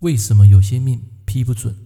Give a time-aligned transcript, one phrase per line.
[0.00, 1.76] 为什么有些命批不准？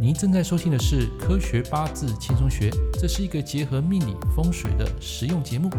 [0.00, 2.68] 您正在收听的是《科学八字轻松学》，
[3.00, 5.70] 这是一个结合命理风水的实用节目。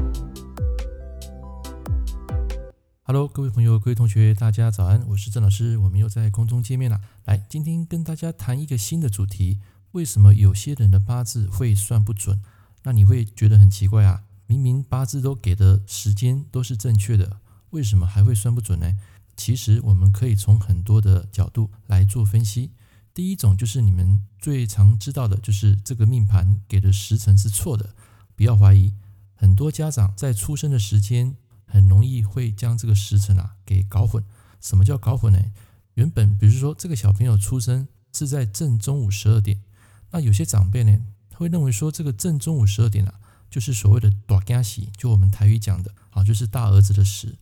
[3.03, 7.01] Hello，各位朋友、各位同学，大家早安，我是郑老师，我们又在空中见面了。
[7.25, 9.59] 来，今天跟大家谈一个新的主题：
[9.91, 12.41] 为什么有些人的八字会算不准？
[12.83, 17.41] 那你会觉得很奇怪啊，明明八字都给的时间都是正确的。
[17.71, 18.93] 为什么还会算不准呢？
[19.39, 22.71] 其实我们可以从很多的角度来做分析。
[23.13, 27.95] 第一种就是你们最常知道的，就是这个命盘给的时辰是错的。
[28.35, 28.93] 不要怀疑，
[29.33, 34.21] 很多家长在出生的时间很容易会将这个时辰啊给搞混。
[34.59, 35.39] 什么叫搞混呢？
[35.93, 39.61] 原本比如说这个小朋友出生是在正中午十二点，
[40.11, 40.99] 那有些长辈呢
[41.33, 43.13] 会认为说这个正中午十二点啊，
[43.49, 47.37] 就是所谓的大惊喜，就我们台语讲的啊，就是大儿子的时。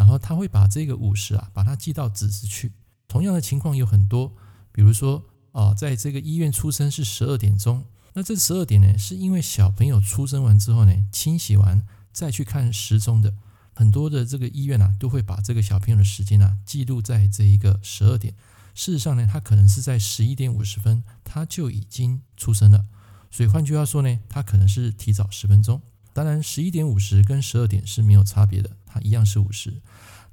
[0.00, 2.72] 然后他会把这个五十啊，把它记到子时去。
[3.06, 4.32] 同样的情况有很多，
[4.72, 7.84] 比如说啊，在这个医院出生是十二点钟，
[8.14, 13.34] 那这十二点呢，是因为小朋友出生完之后呢，清洗完再去看时钟的。
[13.74, 18.32] 很多的这个医院啊，都会把这个小朋友的时间啊记录在这一个十二点。
[18.74, 22.86] 事实上呢，他可能是在十一点五十分他就已经出生了，
[23.30, 25.82] 所以换句话说呢，他可能是提早十分钟。
[26.12, 29.80] 当然，十一点五十跟十二点是没有差别的，它一样是五十。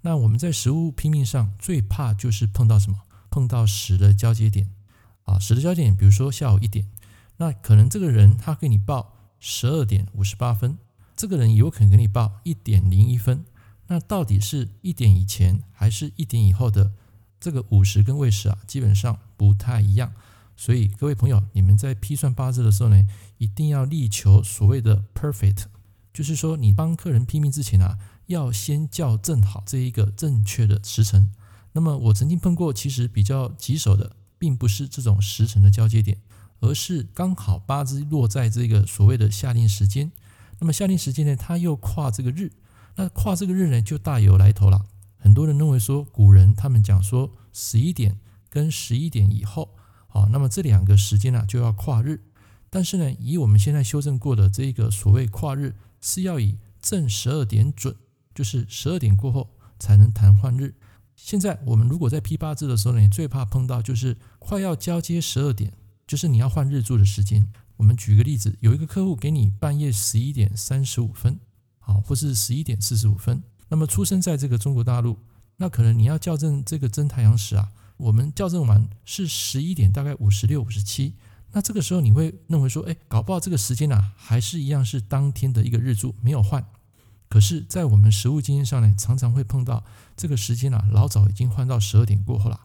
[0.01, 2.97] 那我们在实物拼命上最怕就是碰到什么？
[3.29, 4.67] 碰到十的交接点
[5.23, 6.87] 啊，十的交接点，比如说下午一点，
[7.37, 10.77] 那可能这个人他给你报十二点五十八分，
[11.15, 13.45] 这个人有可能给你报一点零一分。
[13.87, 16.91] 那到底是一点以前还是一点以后的
[17.39, 18.57] 这个五十跟未时啊？
[18.65, 20.11] 基本上不太一样。
[20.55, 25.65] 所以各位朋友，你们在批算八字的时候呢，一定要力求所谓的 perfect，
[26.11, 27.97] 就是说你帮客人拼命之前啊，
[28.27, 31.31] 要先校正好这一个正确的时辰。
[31.73, 36.17] 那么我曾经碰过，其实比较棘手的，并不是这种时辰的交接点，
[36.59, 40.11] 而是刚好八字落在这个所谓的下令时间。
[40.59, 42.51] 那么下令时间呢，它又跨这个日，
[42.95, 44.85] 那跨这个日呢，就大有来头了。
[45.17, 48.19] 很多人认为说，古人他们讲说十一点
[48.49, 49.75] 跟十一点以后。
[50.07, 52.23] 好，那么这两个时间呢，就要跨日，
[52.69, 57.95] 但是呢，以我们现在修正过的这个所谓跨日，是要以正十二点准，
[58.37, 59.49] 就是十二点过后
[59.79, 60.75] 才能谈换日。
[61.15, 65.73] 现在我们如果在批八字的时候呢，你最怕碰到就是快要交接十二点，
[66.05, 67.51] 就是你要换日柱的时间。
[67.77, 71.39] 我们举个例子，有一个客户给你半夜十一点三十五分，
[71.79, 75.17] 好，或是十一点四十五分，那么出生在这个中国大陆，
[75.55, 77.71] 那可能你要校正这个真太阳时啊。
[77.97, 81.15] 我们校正完是十一点，大概五十六、五十七。
[81.53, 86.63] 那这个时候你会认为说，哎，搞不好这个时间啊，还是一样是当天的一个日柱，没有换。
[87.29, 89.83] 可是，在我们实务经验上呢，常常会碰到
[90.15, 92.61] 这个时间啊，老早已经换到十二点过后了。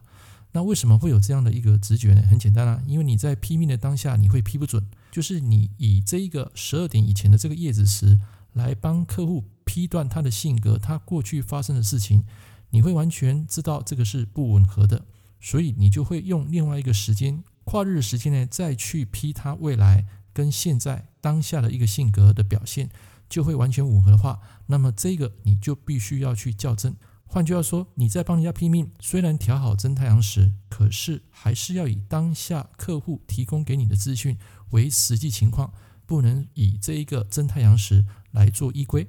[0.53, 2.21] 那为什么会有这样的一个直觉呢？
[2.29, 8.19] 很简单啊，因为你在批命的当下，你会批不准，就是你以这一个十二点以前的这个夜子时
[8.53, 12.23] 来帮客户批断他的性格，他过去发生的事情，
[12.69, 15.05] 你会完全知道这个是不吻合的。
[15.41, 22.89] 所以你就会用另外一个时间跨日的时间呢，再去批他未来跟现在当下的一个性格的表现，
[23.33, 26.95] 就会完全吻合的话，那么这个你就必须要去校正。
[27.25, 34.37] 换句话说，你在帮人家批命，虽然调好真太阳时，可是还是要以当下客户提供给你的资讯
[34.69, 35.73] 为实际情况，
[36.05, 39.07] 不能以这一个真太阳时来做依归。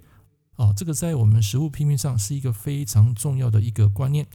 [0.57, 4.27] 哦，这个在我们实务批命上是一个非常重要的一个观念。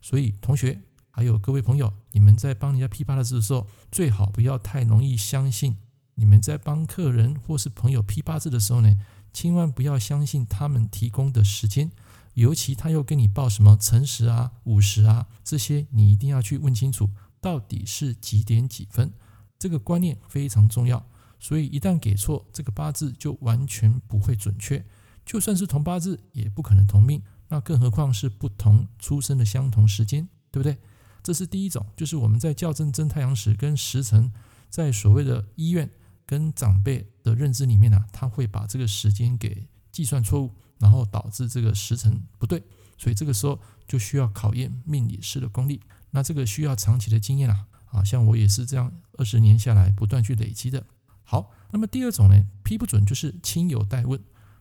[0.00, 0.80] 所以同学。
[1.16, 5.76] 还有各位朋友，你们在帮人家批八字的时候，最好不要太容易相信。
[6.16, 8.98] 你们在帮客人或是朋友批八字的时候呢，
[9.34, 11.90] 千万不要相信他们提供的时间，
[12.32, 19.12] 尤其他又跟你报什么辰时啊、午时啊这些，你一定要去问清楚到底是几点几分。
[19.58, 21.04] 这个观念非常重要。
[21.40, 24.82] 所以一旦给错，这个八字就完全不会准确。
[25.26, 27.20] 就算是同八字，也不可能同命。
[27.48, 30.78] 那更何况是不同出生的相同时间，对不对？
[31.22, 34.32] 这是第一种，就是我们在校正真太阳时跟时辰，
[34.70, 35.90] 在所谓的医院
[36.26, 42.62] 跟长辈的认知里面呢、他会把这个时间给计算错误，然后导致这个时辰不对，
[42.96, 45.80] 所以这个时候就需要考验命理师的功力。
[46.10, 50.84] 那这个需要长期的经验啊，啊，像我也是这样二十年下来不断去累积的。
[51.22, 54.20] 好，那么第二种呢，批不准就是亲友代问。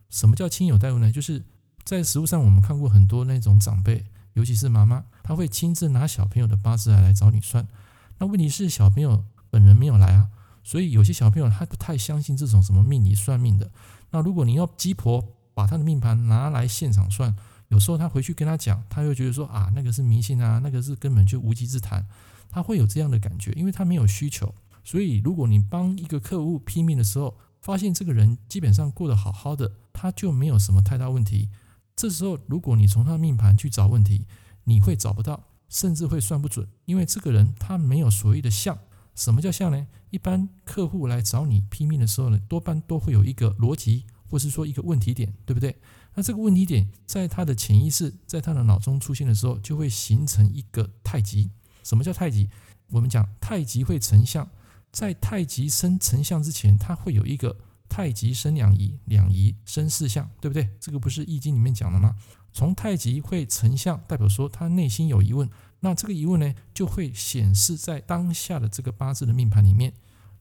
[0.10, 1.12] 什么叫亲友代问呢？
[1.12, 1.44] 就是
[1.84, 4.06] 在实务上我们看过很多那种长辈。
[4.34, 7.68] 尤其是妈妈，她会亲自拿小朋友的八字来来找你算。
[8.18, 10.30] 那问题是小朋友本人没有来啊，
[10.64, 13.70] 所以有些小朋友他不太相信这种什么命理算命的。
[14.12, 15.24] 那如果你要鸡婆
[15.54, 17.36] 把他的命盘拿来现场算，
[17.68, 22.06] 有时候他回去跟他讲，他又觉得说啊，那个是迷信啊，那个是根本就无稽之谈，
[22.50, 24.54] 他会有这样的感觉，因为他没有需求。
[24.84, 31.50] 所以，如果你帮一个客户批命的时候，发现这个人基本上过得好好的，他就没有什么太大问题。
[31.96, 34.28] 这时候，如果你从他命盘去找问题，
[34.66, 38.78] 你会找不到，甚至会算不准，因为这个人他没有所谓的相。
[39.16, 39.88] 什么叫像呢？
[40.10, 45.76] 一般客户来找你拼命的时候呢，多半都会有一个逻辑，或是说一个问题点，对不对？
[46.16, 51.50] 那这个问题点在他的潜意识，在他的脑中出现的时候，就会形成一个太极。
[51.84, 52.50] 什么叫太极？
[52.92, 54.48] 我们讲太极会成像，
[54.92, 57.58] 在太极生成像之前，它会有一个
[57.94, 60.68] 太极生两仪，两仪生四象，对不对？
[60.80, 62.16] 这个不是易经里面讲的吗？
[62.52, 65.48] 从太极会成象，代表说他内心有疑问，
[65.82, 69.94] 那这个疑问呢，就会显示在当下的这个八字的命盘里面。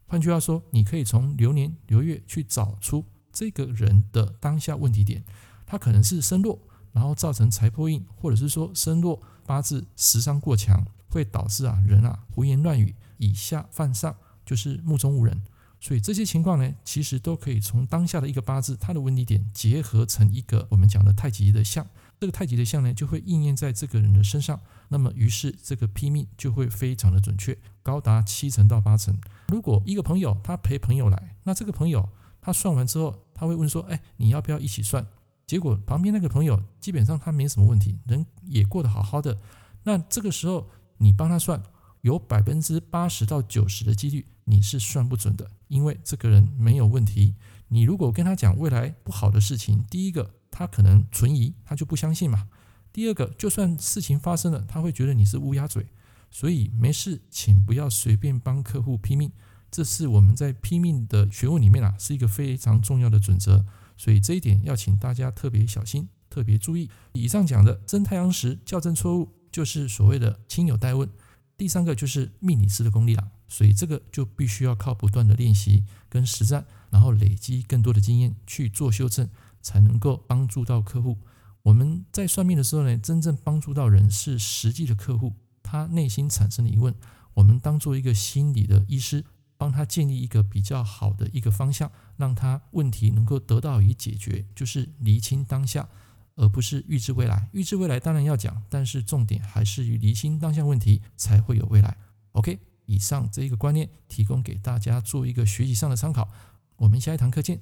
[0.07, 5.23] 换句话说，你可以从流年流月去找出这个人的当下问题点。
[5.67, 6.59] 他可能是身弱，
[6.93, 14.17] 然后造成财破印，或者是说身弱八字食伤过强，会导致啊人啊胡言乱语，以下犯上，
[14.47, 15.43] 就是目中无人。
[15.83, 21.85] 所以这些情况呢，其实都可以从当下的一个八字，它的问题点结合成一个我们讲的太极的相。
[22.21, 24.61] 这个太极的相呢，就会应验在这个人的身上。
[24.91, 29.19] 那么于是这个批命就会非常的准确，高达七成到八成。
[29.49, 32.09] 如果一个朋友他陪朋友来，那这个朋友
[32.41, 35.05] 他算完之后，他会问说：“哎，你要不要一起算？”
[35.49, 39.37] 结果旁边那个朋友基本上他没什么问题，人也过得好好的。
[39.83, 41.61] 那这个时候你帮他算，
[42.03, 47.35] 有百分之八十到九十的几率你是算不准的，因为这个人没有问题。
[47.69, 52.49] 你如果跟他讲未来不好的事情，第一个他可能存疑，他就不相信嘛。
[52.93, 55.87] 第二个，就算事情发生了，他会觉得你是乌鸦嘴。
[56.31, 59.33] 所以没事，请不要随便帮客户拼命，
[59.71, 63.65] 这是我们在拼命的学问里面啊，是一个非常重要的准则。
[63.97, 66.91] 所以这一点要请大家特别小心，特别注意。
[67.15, 71.09] 以上讲的真太阳时校正错误，就是所谓的亲友代问。
[71.57, 79.29] 第三个就是命理师的功力了，所以这个就必须要靠不断的练习跟实战，然后累积更多的经验去做修正，
[79.61, 81.19] 才能够帮助到客户。
[81.63, 86.95] 我们在算命的时候呢，真正帮助到人是实际的客户，他内心产生的疑问，
[87.35, 89.25] 我们当做一个心理的医师。
[89.59, 95.89] 帮他建立一个比较好的一个方向，让他问题能够得到以解决，就是厘清当下，
[96.35, 97.49] 而不是预知未来。
[97.53, 101.97] 预知未来当然要讲，但是重点还是于厘清当下问题，才会有未来。
[102.33, 106.29] OK，以上这一个观念提供给大家做一个学习上的参考。
[106.77, 107.61] 我们下一堂课见，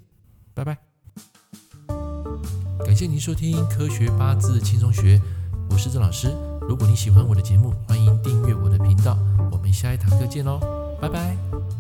[0.55, 0.79] 拜拜。
[2.85, 5.19] 感谢您收听《科学八字轻松学》，
[5.71, 6.29] 我是郑老师。
[6.69, 9.19] 如果你喜欢我的节目，欢迎订阅我的频道。
[9.51, 10.59] 我们下一堂课见喽，
[11.01, 11.80] 拜拜。